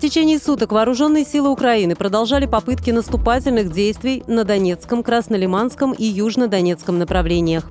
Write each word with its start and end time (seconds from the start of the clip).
В 0.00 0.02
течение 0.02 0.38
суток 0.38 0.72
вооруженные 0.72 1.26
силы 1.26 1.50
Украины 1.50 1.94
продолжали 1.94 2.46
попытки 2.46 2.90
наступательных 2.90 3.70
действий 3.70 4.22
на 4.26 4.44
Донецком, 4.44 5.02
Краснолиманском 5.02 5.92
и 5.92 6.04
Южнодонецком 6.06 6.98
направлениях. 6.98 7.64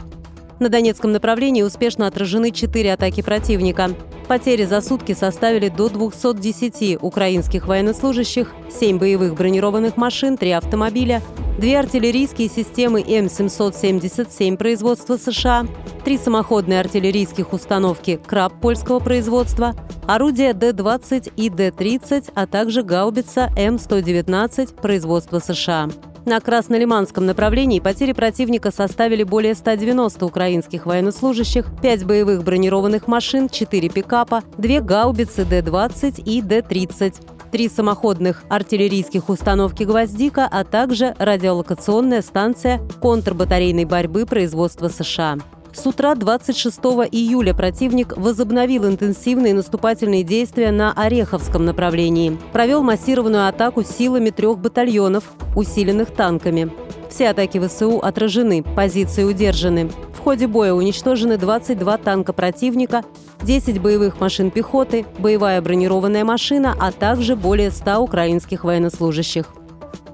На 0.59 0.69
Донецком 0.69 1.11
направлении 1.11 1.63
успешно 1.63 2.05
отражены 2.05 2.51
четыре 2.51 2.93
атаки 2.93 3.23
противника. 3.23 3.95
Потери 4.29 4.65
за 4.65 4.81
сутки 4.81 5.15
составили 5.15 5.69
до 5.69 5.89
210 5.89 6.99
украинских 7.01 7.65
военнослужащих, 7.65 8.53
7 8.69 8.99
боевых 8.99 9.33
бронированных 9.33 9.97
машин, 9.97 10.37
3 10.37 10.51
автомобиля, 10.51 11.23
две 11.57 11.79
артиллерийские 11.79 12.47
системы 12.47 13.01
М777 13.01 14.55
производства 14.55 15.17
США, 15.17 15.65
три 16.05 16.19
самоходные 16.19 16.79
артиллерийских 16.79 17.53
установки 17.53 18.19
«Краб» 18.23 18.53
польского 18.61 18.99
производства, 18.99 19.73
орудия 20.07 20.53
Д-20 20.53 21.33
и 21.35 21.49
Д-30, 21.49 22.31
а 22.35 22.45
также 22.45 22.83
гаубица 22.83 23.49
М119 23.57 24.79
производства 24.79 25.39
США. 25.39 25.89
На 26.29 26.39
Краснолиманском 26.41 27.25
направлении 27.25 27.79
потери 27.79 28.11
противника 28.11 28.69
составили 28.69 29.23
более 29.23 29.55
190 29.55 30.23
украинских 30.23 30.85
военнослужащих, 30.85 31.65
5 31.81 32.05
боевых 32.05 32.43
бронированных 32.43 33.07
машин, 33.07 33.49
4 33.49 33.89
пикапа, 33.89 34.43
2 34.59 34.81
гаубицы 34.81 35.43
Д-20 35.43 36.21
и 36.23 36.43
Д-30 36.43 37.15
три 37.51 37.67
самоходных 37.67 38.43
артиллерийских 38.47 39.27
установки 39.27 39.81
«Гвоздика», 39.81 40.47
а 40.51 40.63
также 40.63 41.15
радиолокационная 41.17 42.21
станция 42.21 42.79
контрбатарейной 43.01 43.85
борьбы 43.85 44.27
производства 44.27 44.87
США. 44.87 45.39
С 45.73 45.85
утра 45.85 46.15
26 46.15 46.79
июля 47.11 47.53
противник 47.53 48.17
возобновил 48.17 48.87
интенсивные 48.87 49.53
наступательные 49.53 50.23
действия 50.23 50.71
на 50.71 50.91
Ореховском 50.93 51.63
направлении. 51.63 52.37
Провел 52.53 52.81
массированную 52.81 53.47
атаку 53.47 53.83
силами 53.83 54.31
трех 54.31 54.57
батальонов, 54.59 55.25
усиленных 55.55 56.11
танками. 56.11 56.71
Все 57.09 57.29
атаки 57.29 57.59
ВСУ 57.65 57.99
отражены, 57.99 58.63
позиции 58.63 59.23
удержаны. 59.23 59.89
В 60.13 60.19
ходе 60.19 60.47
боя 60.47 60.73
уничтожены 60.73 61.37
22 61.37 61.97
танка 61.97 62.33
противника, 62.33 63.03
10 63.41 63.79
боевых 63.79 64.19
машин 64.19 64.51
пехоты, 64.51 65.05
боевая 65.17 65.61
бронированная 65.61 66.25
машина, 66.25 66.75
а 66.79 66.91
также 66.91 67.35
более 67.35 67.71
100 67.71 67.99
украинских 67.99 68.63
военнослужащих. 68.63 69.45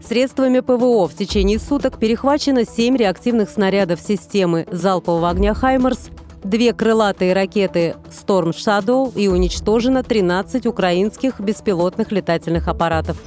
Средствами 0.07 0.59
ПВО 0.59 1.07
в 1.07 1.15
течение 1.15 1.57
суток 1.57 1.97
перехвачено 1.97 2.63
7 2.63 2.95
реактивных 2.95 3.49
снарядов 3.49 3.99
системы 3.99 4.67
залпового 4.71 5.31
огня 5.31 5.55
«Хаймерс», 5.55 6.09
две 6.43 6.73
крылатые 6.73 7.33
ракеты 7.33 7.95
«Storm 8.11 8.51
Shadow» 8.51 9.11
и 9.15 9.27
уничтожено 9.27 10.03
13 10.03 10.67
украинских 10.67 11.39
беспилотных 11.39 12.11
летательных 12.11 12.67
аппаратов. 12.67 13.17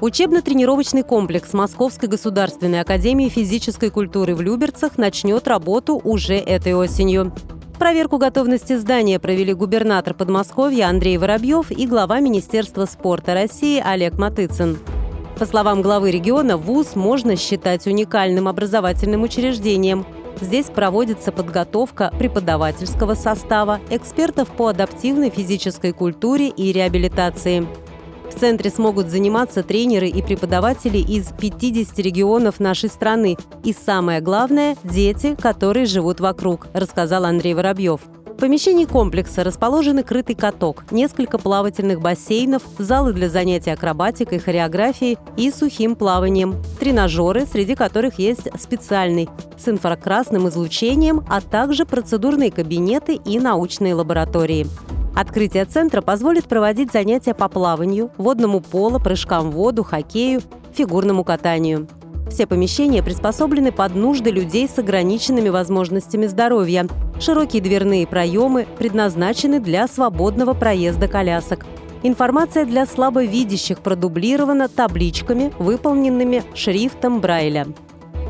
Учебно-тренировочный 0.00 1.04
комплекс 1.04 1.52
Московской 1.52 2.08
государственной 2.08 2.80
академии 2.80 3.28
физической 3.28 3.90
культуры 3.90 4.34
в 4.34 4.40
Люберцах 4.40 4.98
начнет 4.98 5.46
работу 5.46 6.00
уже 6.02 6.34
этой 6.34 6.74
осенью. 6.74 7.32
Проверку 7.78 8.18
готовности 8.18 8.76
здания 8.76 9.20
провели 9.20 9.54
губернатор 9.54 10.12
Подмосковья 10.12 10.88
Андрей 10.88 11.18
Воробьев 11.18 11.70
и 11.70 11.86
глава 11.86 12.18
Министерства 12.18 12.86
спорта 12.86 13.34
России 13.34 13.80
Олег 13.80 14.18
Матыцин. 14.18 14.78
По 15.38 15.46
словам 15.46 15.82
главы 15.82 16.10
региона, 16.10 16.56
ВУЗ 16.56 16.94
можно 16.94 17.36
считать 17.36 17.86
уникальным 17.86 18.48
образовательным 18.48 19.22
учреждением. 19.22 20.06
Здесь 20.40 20.66
проводится 20.66 21.32
подготовка 21.32 22.12
преподавательского 22.18 23.14
состава, 23.14 23.80
экспертов 23.90 24.48
по 24.50 24.68
адаптивной 24.68 25.30
физической 25.30 25.92
культуре 25.92 26.48
и 26.48 26.72
реабилитации. 26.72 27.66
В 28.30 28.38
центре 28.38 28.70
смогут 28.70 29.08
заниматься 29.08 29.62
тренеры 29.62 30.08
и 30.08 30.22
преподаватели 30.22 30.98
из 30.98 31.32
50 31.38 31.98
регионов 31.98 32.60
нашей 32.60 32.88
страны. 32.88 33.36
И 33.62 33.72
самое 33.74 34.20
главное– 34.20 34.76
дети, 34.84 35.36
которые 35.40 35.86
живут 35.86 36.20
вокруг, 36.20 36.68
рассказал 36.72 37.24
Андрей 37.24 37.54
Воробьев. 37.54 38.00
Помещении 38.42 38.86
комплекса 38.86 39.44
расположены 39.44 40.02
крытый 40.02 40.34
каток, 40.34 40.82
несколько 40.90 41.38
плавательных 41.38 42.00
бассейнов, 42.00 42.64
залы 42.76 43.12
для 43.12 43.28
занятий 43.28 43.70
акробатикой, 43.70 44.40
хореографией 44.40 45.16
и 45.36 45.52
сухим 45.52 45.94
плаванием, 45.94 46.56
тренажеры, 46.80 47.46
среди 47.46 47.76
которых 47.76 48.18
есть 48.18 48.48
специальный, 48.60 49.28
с 49.56 49.68
инфракрасным 49.68 50.48
излучением, 50.48 51.24
а 51.30 51.40
также 51.40 51.86
процедурные 51.86 52.50
кабинеты 52.50 53.14
и 53.14 53.38
научные 53.38 53.94
лаборатории. 53.94 54.66
Открытие 55.14 55.64
центра 55.64 56.00
позволит 56.00 56.46
проводить 56.46 56.90
занятия 56.90 57.34
по 57.34 57.48
плаванию, 57.48 58.10
водному 58.16 58.60
поло, 58.60 58.98
прыжкам 58.98 59.52
в 59.52 59.54
воду, 59.54 59.84
хоккею, 59.84 60.42
фигурному 60.72 61.22
катанию. 61.22 61.86
Все 62.32 62.46
помещения 62.46 63.02
приспособлены 63.02 63.72
под 63.72 63.94
нужды 63.94 64.30
людей 64.30 64.66
с 64.66 64.78
ограниченными 64.78 65.50
возможностями 65.50 66.26
здоровья. 66.26 66.88
Широкие 67.20 67.60
дверные 67.60 68.06
проемы 68.06 68.66
предназначены 68.78 69.60
для 69.60 69.86
свободного 69.86 70.54
проезда 70.54 71.08
колясок. 71.08 71.66
Информация 72.02 72.64
для 72.64 72.86
слабовидящих 72.86 73.80
продублирована 73.80 74.70
табличками, 74.70 75.52
выполненными 75.58 76.42
шрифтом 76.54 77.20
Брайля. 77.20 77.66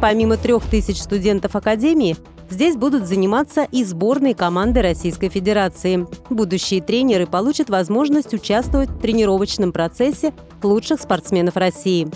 Помимо 0.01 0.37
трех 0.37 0.65
тысяч 0.65 1.01
студентов 1.01 1.55
Академии, 1.55 2.17
Здесь 2.51 2.77
будут 2.77 3.07
заниматься 3.07 3.67
и 3.73 3.83
сборные 3.83 4.35
команды 4.35 4.83
Российской 4.83 5.31
Федерации. 5.31 6.07
Будущие 6.29 6.83
тренеры 6.83 7.27
получат 7.27 7.71
возможность 7.71 8.35
участвовать 8.35 8.91
в 8.91 8.99
тренировочном 8.99 9.73
процессе 9.73 10.35
лучших 10.63 11.01
спортсменов 11.01 11.57
России. 11.57 12.11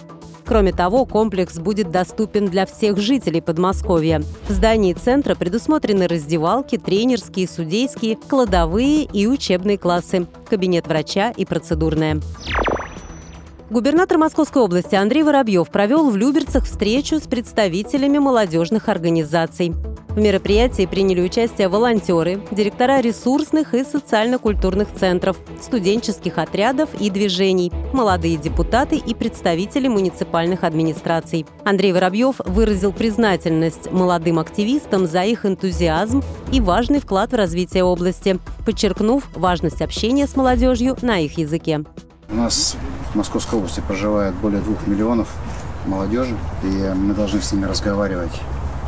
Кроме 0.46 0.72
того, 0.72 1.04
комплекс 1.04 1.58
будет 1.58 1.90
доступен 1.90 2.46
для 2.46 2.66
всех 2.66 2.98
жителей 2.98 3.40
Подмосковья. 3.40 4.22
В 4.48 4.52
здании 4.52 4.92
центра 4.92 5.34
предусмотрены 5.34 6.06
раздевалки, 6.06 6.78
тренерские, 6.78 7.48
судейские, 7.48 8.16
кладовые 8.16 9.04
и 9.04 9.26
учебные 9.26 9.76
классы, 9.76 10.26
кабинет 10.48 10.86
врача 10.86 11.30
и 11.30 11.44
процедурная. 11.44 12.20
Губернатор 13.68 14.16
Московской 14.16 14.62
области 14.62 14.94
Андрей 14.94 15.24
Воробьев 15.24 15.68
провел 15.70 16.08
в 16.10 16.16
Люберцах 16.16 16.64
встречу 16.64 17.18
с 17.18 17.22
представителями 17.22 18.18
молодежных 18.18 18.88
организаций. 18.88 19.74
В 20.16 20.18
мероприятии 20.18 20.86
приняли 20.86 21.20
участие 21.20 21.68
волонтеры, 21.68 22.40
директора 22.50 23.00
ресурсных 23.00 23.74
и 23.74 23.84
социально-культурных 23.84 24.88
центров, 24.90 25.36
студенческих 25.60 26.38
отрядов 26.38 26.88
и 26.98 27.10
движений, 27.10 27.70
молодые 27.92 28.38
депутаты 28.38 28.96
и 28.96 29.14
представители 29.14 29.88
муниципальных 29.88 30.64
администраций. 30.64 31.44
Андрей 31.66 31.92
Воробьев 31.92 32.36
выразил 32.46 32.94
признательность 32.94 33.92
молодым 33.92 34.38
активистам 34.38 35.06
за 35.06 35.24
их 35.24 35.44
энтузиазм 35.44 36.22
и 36.50 36.62
важный 36.62 37.00
вклад 37.00 37.32
в 37.32 37.36
развитие 37.36 37.84
области, 37.84 38.38
подчеркнув 38.64 39.24
важность 39.34 39.82
общения 39.82 40.26
с 40.26 40.34
молодежью 40.34 40.96
на 41.02 41.18
их 41.18 41.36
языке. 41.36 41.84
У 42.30 42.36
нас 42.36 42.74
в 43.12 43.16
Московской 43.16 43.58
области 43.58 43.82
проживает 43.86 44.34
более 44.36 44.62
двух 44.62 44.86
миллионов 44.86 45.28
молодежи, 45.84 46.34
и 46.62 46.92
мы 46.94 47.12
должны 47.12 47.42
с 47.42 47.52
ними 47.52 47.66
разговаривать 47.66 48.32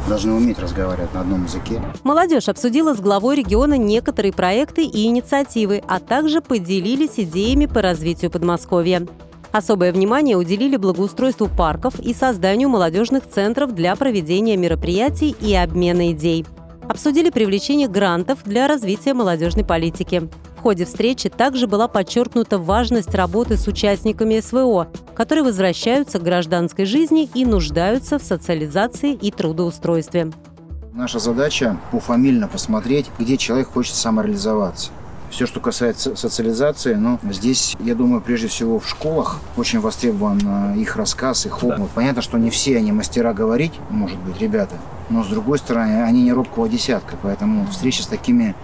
должны 0.08 0.32
уметь 0.32 0.58
разговаривать 0.58 1.12
на 1.14 1.20
одном 1.20 1.44
языке. 1.44 1.80
Молодежь 2.02 2.48
обсудила 2.48 2.94
с 2.94 3.00
главой 3.00 3.36
региона 3.36 3.74
некоторые 3.74 4.32
проекты 4.32 4.84
и 4.84 5.06
инициативы, 5.06 5.82
а 5.86 6.00
также 6.00 6.40
поделились 6.40 7.18
идеями 7.18 7.66
по 7.66 7.82
развитию 7.82 8.30
Подмосковья. 8.30 9.06
Особое 9.52 9.92
внимание 9.92 10.36
уделили 10.36 10.76
благоустройству 10.76 11.48
парков 11.48 11.98
и 11.98 12.12
созданию 12.12 12.68
молодежных 12.68 13.28
центров 13.28 13.74
для 13.74 13.96
проведения 13.96 14.56
мероприятий 14.56 15.34
и 15.40 15.54
обмена 15.54 16.12
идей. 16.12 16.44
Обсудили 16.88 17.30
привлечение 17.30 17.88
грантов 17.88 18.40
для 18.44 18.66
развития 18.66 19.14
молодежной 19.14 19.64
политики. 19.64 20.28
В 20.58 20.60
ходе 20.60 20.86
встречи 20.86 21.28
также 21.28 21.68
была 21.68 21.86
подчеркнута 21.86 22.58
важность 22.58 23.14
работы 23.14 23.56
с 23.56 23.68
участниками 23.68 24.40
СВО, 24.40 24.88
которые 25.14 25.44
возвращаются 25.44 26.18
к 26.18 26.24
гражданской 26.24 26.84
жизни 26.84 27.30
и 27.32 27.44
нуждаются 27.44 28.18
в 28.18 28.24
социализации 28.24 29.12
и 29.12 29.30
трудоустройстве. 29.30 30.32
Наша 30.92 31.20
задача 31.20 31.78
пофамильно 31.92 32.48
посмотреть, 32.48 33.06
где 33.20 33.36
человек 33.36 33.68
хочет 33.68 33.94
самореализоваться. 33.94 34.90
Все, 35.30 35.46
что 35.46 35.60
касается 35.60 36.16
социализации, 36.16 36.94
ну, 36.94 37.20
здесь, 37.30 37.76
я 37.78 37.94
думаю, 37.94 38.20
прежде 38.20 38.48
всего 38.48 38.80
в 38.80 38.88
школах 38.88 39.38
очень 39.56 39.78
востребован 39.78 40.40
э, 40.74 40.78
их 40.78 40.96
рассказ, 40.96 41.46
их 41.46 41.62
опыт. 41.62 41.78
Да. 41.78 41.86
Понятно, 41.94 42.20
что 42.20 42.36
не 42.36 42.50
все 42.50 42.78
они 42.78 42.90
мастера 42.90 43.32
говорить, 43.32 43.74
может 43.90 44.18
быть, 44.18 44.40
ребята, 44.40 44.74
но, 45.08 45.22
с 45.22 45.28
другой 45.28 45.58
стороны, 45.58 46.02
они 46.02 46.22
не 46.22 46.32
робкого 46.32 46.68
десятка, 46.68 47.16
поэтому 47.22 47.66
встреча 47.68 48.02
с 48.02 48.06
такими, 48.06 48.56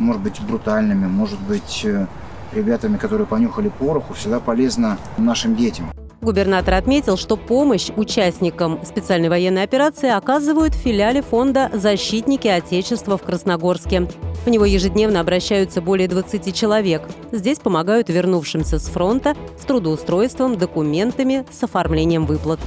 может 0.00 0.22
быть, 0.22 0.40
брутальными, 0.40 1.06
может 1.06 1.38
быть, 1.40 1.82
э, 1.84 2.06
ребятами, 2.52 2.96
которые 2.96 3.26
понюхали 3.26 3.68
пороху, 3.68 4.14
всегда 4.14 4.40
полезно 4.40 4.98
нашим 5.18 5.54
детям. 5.54 5.90
Губернатор 6.20 6.74
отметил, 6.74 7.16
что 7.16 7.36
помощь 7.38 7.90
участникам 7.96 8.84
специальной 8.84 9.30
военной 9.30 9.62
операции 9.62 10.10
оказывают 10.10 10.74
в 10.74 10.78
филиале 10.78 11.22
фонда 11.22 11.70
«Защитники 11.72 12.46
Отечества» 12.46 13.16
в 13.16 13.22
Красногорске. 13.22 14.06
В 14.44 14.50
него 14.50 14.66
ежедневно 14.66 15.20
обращаются 15.20 15.80
более 15.80 16.08
20 16.08 16.54
человек. 16.54 17.08
Здесь 17.32 17.58
помогают 17.58 18.10
вернувшимся 18.10 18.78
с 18.78 18.88
фронта 18.88 19.34
с 19.58 19.64
трудоустройством, 19.64 20.58
документами, 20.58 21.46
с 21.50 21.62
оформлением 21.62 22.26
выплат. 22.26 22.60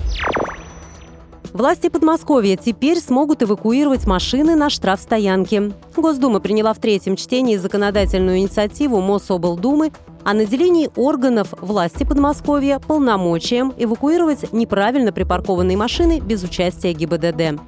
Власти 1.51 1.89
Подмосковья 1.89 2.55
теперь 2.55 2.99
смогут 2.99 3.43
эвакуировать 3.43 4.07
машины 4.07 4.55
на 4.55 4.69
штрафстоянке. 4.69 5.73
Госдума 5.95 6.39
приняла 6.39 6.73
в 6.73 6.79
третьем 6.79 7.15
чтении 7.15 7.57
законодательную 7.57 8.37
инициативу 8.39 9.01
Мособлдумы 9.01 9.91
о 10.23 10.33
наделении 10.33 10.89
органов 10.95 11.53
власти 11.59 12.05
Подмосковья 12.05 12.79
полномочием 12.79 13.73
эвакуировать 13.77 14.51
неправильно 14.53 15.11
припаркованные 15.11 15.77
машины 15.77 16.19
без 16.19 16.43
участия 16.43 16.93
ГИБДД. 16.93 17.61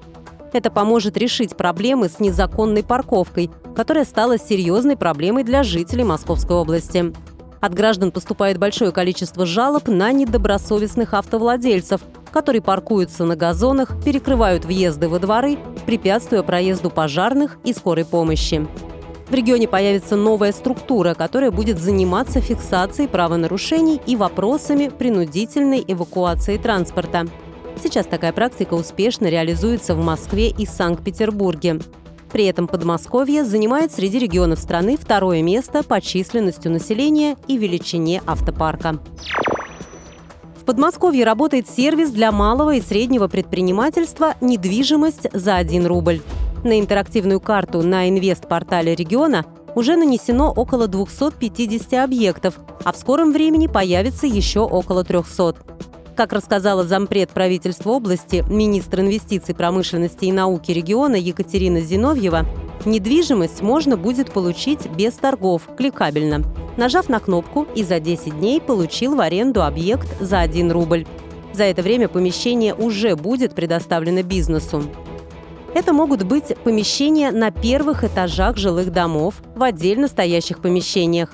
Это 0.53 0.71
поможет 0.71 1.17
решить 1.17 1.57
проблемы 1.57 2.07
с 2.07 2.19
незаконной 2.19 2.81
парковкой, 2.81 3.51
которая 3.75 4.05
стала 4.05 4.39
серьезной 4.39 4.95
проблемой 4.95 5.43
для 5.43 5.63
жителей 5.63 6.05
Московской 6.05 6.55
области. 6.55 7.13
От 7.59 7.73
граждан 7.73 8.11
поступает 8.11 8.57
большое 8.57 8.91
количество 8.91 9.45
жалоб 9.45 9.87
на 9.87 10.11
недобросовестных 10.11 11.13
автовладельцев, 11.13 12.01
которые 12.35 12.61
паркуются 12.61 13.23
на 13.23 13.37
газонах, 13.37 13.93
перекрывают 14.03 14.65
въезды 14.65 15.07
во 15.07 15.19
дворы, 15.19 15.57
препятствуя 15.85 16.43
проезду 16.43 16.89
пожарных 16.89 17.57
и 17.63 17.71
скорой 17.71 18.03
помощи. 18.03 18.67
В 19.29 19.33
регионе 19.33 19.69
появится 19.69 20.17
новая 20.17 20.51
структура, 20.51 21.13
которая 21.13 21.49
будет 21.49 21.79
заниматься 21.79 22.41
фиксацией 22.41 23.07
правонарушений 23.07 24.01
и 24.05 24.17
вопросами 24.17 24.89
принудительной 24.89 25.81
эвакуации 25.87 26.57
транспорта. 26.57 27.25
Сейчас 27.81 28.05
такая 28.05 28.33
практика 28.33 28.73
успешно 28.73 29.27
реализуется 29.27 29.95
в 29.95 30.03
Москве 30.03 30.49
и 30.49 30.65
Санкт-Петербурге. 30.65 31.79
При 32.33 32.43
этом 32.47 32.67
Подмосковье 32.67 33.45
занимает 33.45 33.93
среди 33.93 34.19
регионов 34.19 34.59
страны 34.59 34.97
второе 34.97 35.41
место 35.41 35.83
по 35.83 36.01
численностью 36.01 36.69
населения 36.69 37.37
и 37.47 37.57
величине 37.57 38.21
автопарка. 38.25 38.99
Подмосковье 40.65 41.25
работает 41.25 41.69
сервис 41.69 42.09
для 42.09 42.31
малого 42.31 42.73
и 42.75 42.81
среднего 42.81 43.27
предпринимательства 43.27 44.33
«Недвижимость 44.41 45.27
за 45.31 45.57
1 45.57 45.85
рубль». 45.85 46.21
На 46.63 46.79
интерактивную 46.79 47.39
карту 47.39 47.83
на 47.83 48.09
инвест-портале 48.09 48.95
региона 48.95 49.45
уже 49.75 49.95
нанесено 49.95 50.51
около 50.51 50.87
250 50.87 51.93
объектов, 51.93 52.59
а 52.83 52.91
в 52.91 52.97
скором 52.97 53.31
времени 53.31 53.67
появится 53.67 54.25
еще 54.25 54.61
около 54.61 55.03
300. 55.03 55.55
Как 56.15 56.33
рассказала 56.33 56.83
зампред 56.83 57.29
правительства 57.29 57.91
области, 57.91 58.43
министр 58.49 59.01
инвестиций, 59.01 59.53
промышленности 59.53 60.25
и 60.25 60.31
науки 60.31 60.71
региона 60.71 61.15
Екатерина 61.15 61.81
Зиновьева, 61.81 62.45
недвижимость 62.85 63.61
можно 63.61 63.97
будет 63.97 64.31
получить 64.31 64.89
без 64.91 65.13
торгов, 65.13 65.63
кликабельно. 65.77 66.43
Нажав 66.77 67.09
на 67.09 67.19
кнопку 67.19 67.67
и 67.75 67.83
за 67.83 67.99
10 67.99 68.39
дней 68.39 68.59
получил 68.59 69.15
в 69.15 69.21
аренду 69.21 69.63
объект 69.63 70.07
за 70.19 70.41
1 70.41 70.71
рубль. 70.71 71.05
За 71.53 71.63
это 71.63 71.81
время 71.81 72.07
помещение 72.09 72.73
уже 72.73 73.15
будет 73.15 73.55
предоставлено 73.55 74.23
бизнесу. 74.23 74.83
Это 75.73 75.93
могут 75.93 76.23
быть 76.23 76.55
помещения 76.63 77.31
на 77.31 77.51
первых 77.51 78.03
этажах 78.03 78.57
жилых 78.57 78.91
домов, 78.91 79.35
в 79.55 79.63
отдельно 79.63 80.07
стоящих 80.07 80.59
помещениях. 80.59 81.31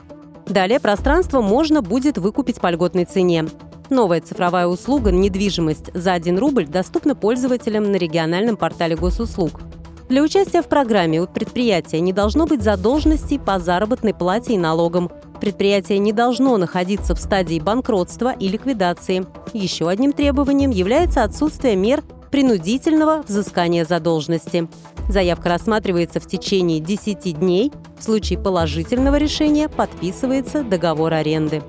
Далее 0.47 0.79
пространство 0.79 1.41
можно 1.41 1.81
будет 1.81 2.17
выкупить 2.17 2.59
по 2.59 2.69
льготной 2.71 3.05
цене. 3.05 3.45
Новая 3.89 4.21
цифровая 4.21 4.67
услуга 4.67 5.11
«Недвижимость 5.11 5.91
за 5.93 6.13
1 6.13 6.37
рубль» 6.39 6.65
доступна 6.65 7.13
пользователям 7.13 7.91
на 7.91 7.97
региональном 7.97 8.57
портале 8.57 8.95
госуслуг. 8.95 9.61
Для 10.11 10.23
участия 10.23 10.61
в 10.61 10.67
программе 10.67 11.21
у 11.21 11.25
предприятия 11.25 12.01
не 12.01 12.11
должно 12.11 12.45
быть 12.45 12.61
задолженностей 12.61 13.39
по 13.39 13.59
заработной 13.59 14.13
плате 14.13 14.55
и 14.55 14.57
налогам. 14.57 15.09
Предприятие 15.39 15.99
не 15.99 16.11
должно 16.11 16.57
находиться 16.57 17.15
в 17.15 17.17
стадии 17.17 17.61
банкротства 17.61 18.33
и 18.33 18.49
ликвидации. 18.49 19.25
Еще 19.53 19.87
одним 19.87 20.11
требованием 20.11 20.69
является 20.69 21.23
отсутствие 21.23 21.77
мер 21.77 22.03
принудительного 22.29 23.23
взыскания 23.25 23.85
задолженности. 23.85 24.67
Заявка 25.07 25.47
рассматривается 25.47 26.19
в 26.19 26.27
течение 26.27 26.81
10 26.81 27.39
дней. 27.39 27.71
В 27.97 28.03
случае 28.03 28.37
положительного 28.37 29.15
решения 29.15 29.69
подписывается 29.69 30.61
договор 30.61 31.13
аренды. 31.13 31.63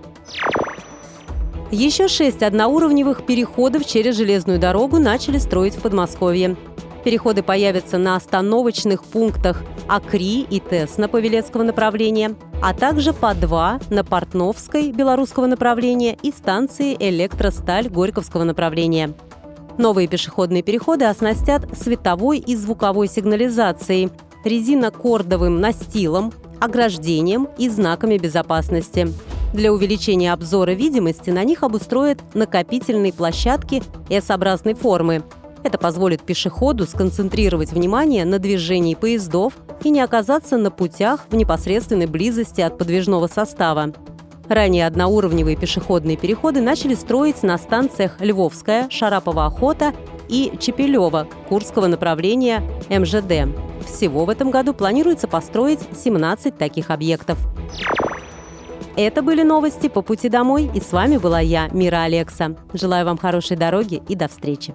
Еще 1.71 2.09
шесть 2.09 2.43
одноуровневых 2.43 3.25
переходов 3.25 3.87
через 3.87 4.17
железную 4.17 4.59
дорогу 4.59 4.99
начали 4.99 5.39
строить 5.39 5.77
в 5.77 5.81
Подмосковье. 5.81 6.57
Переходы 7.05 7.43
появятся 7.43 7.99
на 7.99 8.15
остановочных 8.15 9.05
пунктах 9.05 9.63
Акри 9.89 10.47
и 10.49 10.61
Тесна 10.61 11.09
Павелецкого 11.09 11.65
направления, 11.65 12.37
а 12.63 12.75
также 12.75 13.13
по 13.13 13.35
два 13.35 13.81
на 13.91 14.05
Портновской 14.05 14.93
белорусского 14.93 15.47
направления 15.47 16.17
и 16.23 16.31
станции 16.31 16.97
Электросталь 16.99 17.89
Горьковского 17.89 18.45
направления. 18.45 19.15
Новые 19.79 20.07
пешеходные 20.07 20.63
переходы 20.63 21.07
оснастят 21.07 21.67
световой 21.77 22.39
и 22.39 22.55
звуковой 22.55 23.09
сигнализацией, 23.09 24.11
резинокордовым 24.45 25.61
настилом, 25.61 26.33
ограждением 26.61 27.49
и 27.59 27.69
знаками 27.69 28.17
безопасности. 28.17 29.09
Для 29.53 29.73
увеличения 29.73 30.33
обзора 30.33 30.71
видимости 30.71 31.31
на 31.31 31.43
них 31.43 31.65
обустроят 31.65 32.21
накопительные 32.35 33.13
площадки 33.13 33.83
S-образной 34.09 34.75
формы. 34.75 35.25
Это 35.63 35.79
позволит 35.79 36.23
пешеходу 36.23 36.87
сконцентрировать 36.87 37.73
внимание 37.73 38.25
на 38.25 38.39
движении 38.39 38.95
поездов 38.95 39.55
и 39.85 39.91
не 39.91 40.01
оказаться 40.01 40.57
на 40.57 40.71
путях 40.71 41.27
в 41.31 41.35
непосредственной 41.35 42.07
близости 42.07 42.61
от 42.61 42.79
подвижного 42.79 43.29
состава. 43.29 43.93
Ранее 44.49 44.87
одноуровневые 44.87 45.57
пешеходные 45.57 46.17
переходы 46.17 46.61
начали 46.61 46.95
строить 46.95 47.43
на 47.43 47.57
станциях 47.59 48.21
Львовская, 48.21 48.89
Шарапова 48.91 49.47
охота 49.47 49.95
и 50.29 50.53
Чепелева 50.61 51.29
Курского 51.49 51.87
направления 51.87 52.63
МЖД. 52.91 53.55
Всего 53.87 54.25
в 54.25 54.31
этом 54.31 54.51
году 54.51 54.75
планируется 54.75 55.29
построить 55.29 55.81
17 55.97 56.59
таких 56.59 56.91
объектов. 56.91 57.39
Это 58.97 59.23
были 59.23 59.43
новости 59.43 59.89
по 59.89 60.03
пути 60.03 60.29
домой, 60.29 60.71
и 60.75 60.81
с 60.81 60.93
вами 60.93 61.17
была 61.17 61.41
я, 61.41 61.69
Мира 61.69 62.03
Алекса. 62.03 62.57
Желаю 62.75 63.07
вам 63.07 63.17
хорошей 63.17 63.57
дороги 63.57 64.03
и 64.07 64.15
до 64.15 64.29
встречи. 64.29 64.75